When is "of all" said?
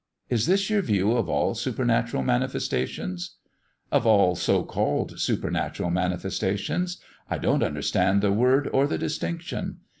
1.11-1.53, 3.91-4.33